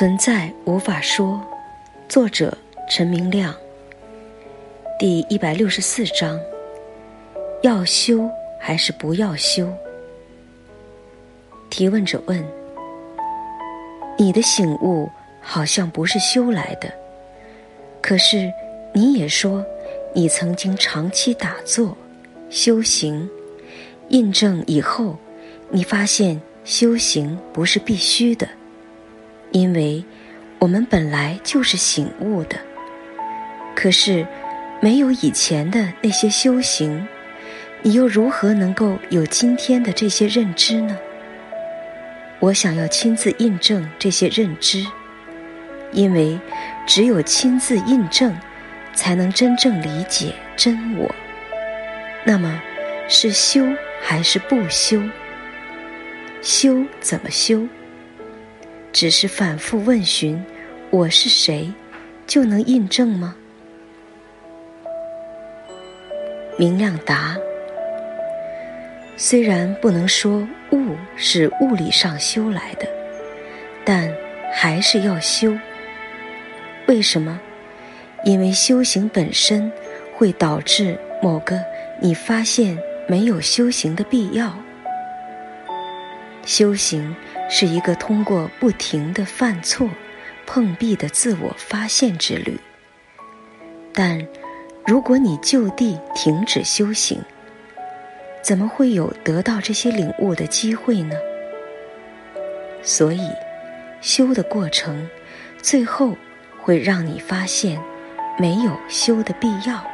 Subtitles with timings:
[0.00, 1.38] 存在无法说，
[2.08, 2.56] 作者
[2.88, 3.54] 陈明亮。
[4.98, 6.40] 第一百六十四章：
[7.62, 8.26] 要修
[8.58, 9.70] 还是不要修？
[11.68, 12.42] 提问者问：
[14.16, 15.06] 你的醒悟
[15.38, 16.90] 好像不是修来的，
[18.00, 18.50] 可是
[18.94, 19.62] 你也说
[20.14, 21.94] 你曾经长期打坐
[22.48, 23.28] 修行，
[24.08, 25.14] 印证以后，
[25.68, 28.48] 你发现修行不是必须的。
[29.52, 30.04] 因为，
[30.58, 32.56] 我们本来就是醒悟的，
[33.74, 34.26] 可是，
[34.80, 37.06] 没有以前的那些修行，
[37.82, 40.96] 你又如何能够有今天的这些认知呢？
[42.38, 44.84] 我想要亲自印证这些认知，
[45.92, 46.38] 因为
[46.86, 48.34] 只有亲自印证，
[48.94, 51.12] 才能真正理解真我。
[52.24, 52.62] 那么，
[53.08, 53.66] 是修
[54.00, 55.02] 还是不修？
[56.40, 57.66] 修怎么修？
[58.92, 60.42] 只是反复问询，
[60.90, 61.72] 我是谁，
[62.26, 63.36] 就能印证吗？
[66.58, 67.36] 明亮答：
[69.16, 72.88] 虽然不能说物是物理上修来的，
[73.84, 74.12] 但
[74.52, 75.56] 还是要修。
[76.86, 77.40] 为什么？
[78.24, 79.70] 因为修行本身
[80.14, 81.58] 会导致某个
[82.00, 84.52] 你发现没有修行的必要。
[86.44, 87.14] 修行。
[87.52, 89.90] 是一个通过不停的犯错、
[90.46, 92.56] 碰壁的自我发现之旅。
[93.92, 94.24] 但，
[94.86, 97.20] 如果你就地停止修行，
[98.40, 101.16] 怎么会有得到这些领悟的机会呢？
[102.84, 103.28] 所以，
[104.00, 105.10] 修的过程，
[105.60, 106.16] 最后
[106.62, 107.82] 会让你发现
[108.38, 109.84] 没有修的必要。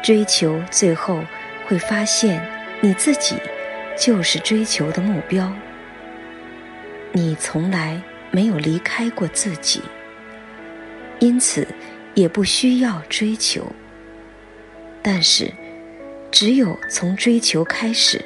[0.00, 1.24] 追求最后
[1.66, 2.40] 会发现
[2.80, 3.34] 你自己
[3.96, 5.52] 就是追求的目标。
[7.12, 8.00] 你从来
[8.30, 9.80] 没有离开过自己，
[11.20, 11.66] 因此
[12.14, 13.64] 也不需要追求。
[15.00, 15.52] 但是，
[16.30, 18.24] 只有从追求开始，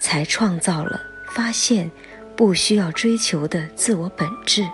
[0.00, 1.00] 才创造了
[1.34, 1.90] 发现
[2.34, 4.66] 不需要追求的自我本质。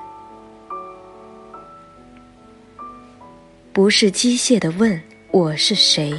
[3.73, 5.01] 不是机械的问
[5.31, 6.15] 我是谁。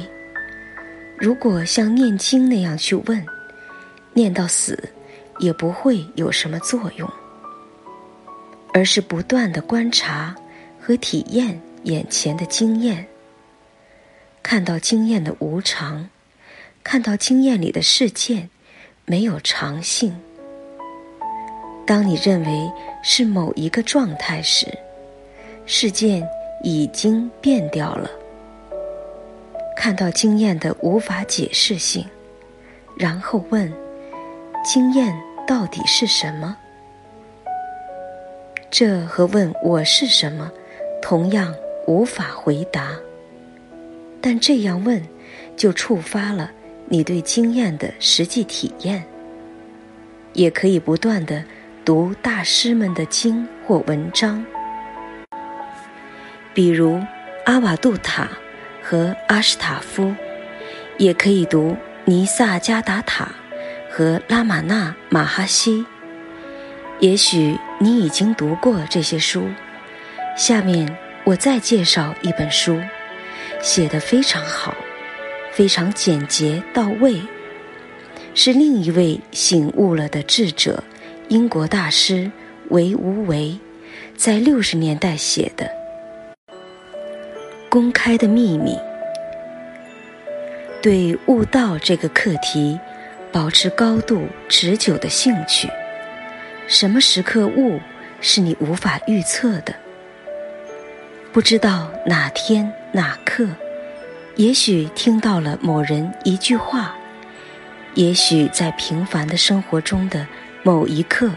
[1.16, 3.24] 如果像念经那样去问，
[4.14, 4.88] 念到死，
[5.38, 7.06] 也不会有什么作用。
[8.72, 10.34] 而是不断的观察
[10.80, 13.06] 和体验眼前的经验，
[14.42, 16.08] 看到经验的无常，
[16.82, 18.50] 看到经验里的事件
[19.04, 20.12] 没有常性。
[21.86, 22.72] 当你认为
[23.04, 24.66] 是某一个状态时，
[25.66, 26.26] 事件
[26.64, 28.10] 已经变掉了。
[29.76, 32.04] 看到经验的无法解释性，
[32.96, 33.72] 然后问：
[34.64, 35.14] 经验
[35.46, 36.56] 到底是什么？
[38.70, 40.50] 这和问我是什么，
[41.02, 41.54] 同样
[41.86, 42.92] 无法回答。
[44.22, 45.06] 但这样问，
[45.54, 46.50] 就触发了
[46.88, 49.04] 你对经验的实际体验。
[50.32, 51.44] 也可以不断的
[51.84, 54.42] 读大师们的经或文章，
[56.54, 56.98] 比如
[57.44, 58.26] 阿瓦杜塔
[58.82, 60.12] 和阿什塔夫，
[60.96, 61.76] 也可以读
[62.06, 63.28] 尼萨加达塔
[63.96, 65.86] 和拉玛那马哈西。
[66.98, 69.48] 也许你已经读过这些书，
[70.36, 72.80] 下面我再介绍一本书，
[73.62, 74.74] 写得非常好，
[75.52, 77.22] 非常简洁到位，
[78.34, 80.82] 是另一位醒悟了的智者，
[81.28, 82.28] 英国大师
[82.70, 83.56] 韦无为
[84.16, 85.66] 在六十年代写的
[87.68, 88.72] 《公开的秘密》。
[90.82, 92.76] 对悟道这个课题，
[93.34, 95.68] 保持高度持久的兴趣。
[96.68, 97.80] 什么时刻悟
[98.20, 99.74] 是你无法预测的？
[101.32, 103.48] 不知道哪天哪刻，
[104.36, 106.94] 也许听到了某人一句话，
[107.94, 110.24] 也许在平凡的生活中的
[110.62, 111.28] 某一刻，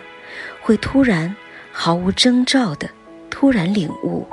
[0.61, 1.35] 会突然
[1.71, 2.87] 毫无征兆的
[3.27, 4.23] 突然领悟，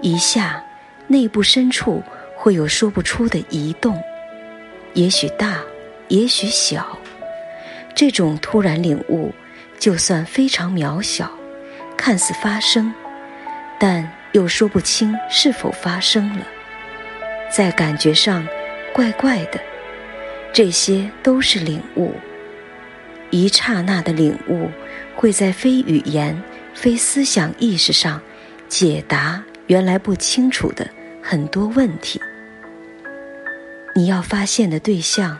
[0.00, 0.62] 一下
[1.08, 2.00] 内部深处
[2.36, 4.00] 会有说不出的移动，
[4.92, 5.60] 也许大，
[6.14, 6.96] 也许小，
[7.92, 9.34] 这种突然领悟。
[9.76, 11.28] 就算非常渺小，
[11.96, 12.94] 看似发生，
[13.78, 16.46] 但又说不清是否发生了，
[17.50, 18.46] 在感觉上
[18.94, 19.60] 怪怪的，
[20.52, 22.14] 这些都是领悟。
[23.30, 24.70] 一刹那的领悟，
[25.16, 26.40] 会在非语言、
[26.72, 28.22] 非思想意识上
[28.68, 30.88] 解答原来不清楚的
[31.20, 32.20] 很多问题。
[33.94, 35.36] 你要发现的对象，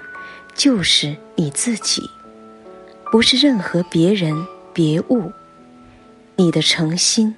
[0.55, 2.09] 就是你自己。
[3.11, 4.35] 不是任何别人、
[4.73, 5.31] 别物，
[6.37, 7.35] 你的诚心，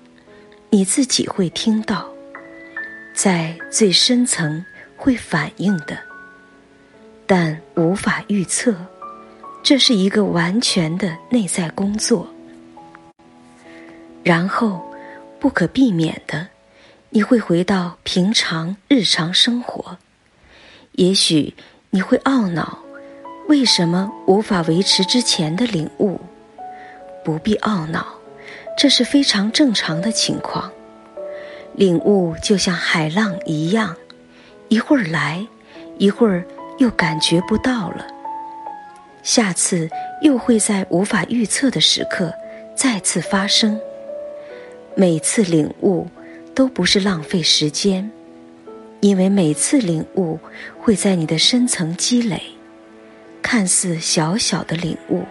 [0.70, 2.08] 你自己会听到，
[3.14, 4.64] 在最深层
[4.96, 5.98] 会反应的，
[7.26, 8.74] 但无法预测。
[9.62, 12.26] 这是一个完全的内在工作。
[14.22, 14.80] 然后，
[15.38, 16.48] 不可避免的，
[17.10, 19.98] 你会回到平常日常生活。
[20.92, 21.52] 也许
[21.90, 22.78] 你会懊恼，
[23.48, 26.20] 为什么无法维持之前的领悟？
[27.24, 28.06] 不必懊恼，
[28.76, 30.70] 这是非常正常的情况。
[31.74, 33.94] 领悟就像海浪一样，
[34.68, 35.46] 一会儿来，
[35.98, 36.44] 一会儿
[36.78, 38.06] 又感觉不到了。
[39.22, 39.88] 下次
[40.22, 42.32] 又会在无法预测的时刻
[42.74, 43.78] 再次发生。
[44.94, 46.06] 每次领悟
[46.54, 48.10] 都不是浪费时间，
[49.00, 50.38] 因为每次领悟
[50.80, 52.40] 会在你的深层积累，
[53.46, 55.24] 看似小小的领悟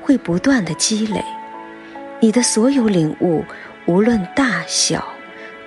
[0.00, 1.20] 会不断的积累，
[2.20, 3.44] 你的所有领悟
[3.84, 5.04] 无论大小，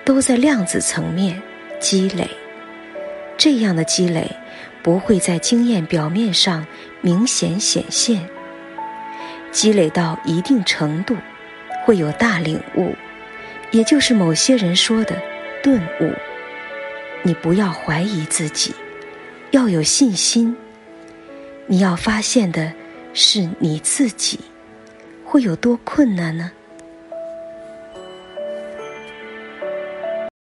[0.06, 1.40] 都在量子层面
[1.82, 2.26] 积累。
[3.38, 4.26] 这样的积累
[4.82, 6.66] 不会在经验表面上
[7.02, 8.26] 明显显现，
[9.52, 11.18] 积累到一定程度
[11.84, 12.96] 会有大领悟。
[13.72, 15.22] 也就是某些人说的
[15.62, 16.14] 顿悟，
[17.22, 18.74] 你不要怀疑自己，
[19.52, 20.56] 要有信心。
[21.72, 22.70] 你要发现的
[23.14, 24.38] 是你自己，
[25.24, 26.52] 会有多困难呢？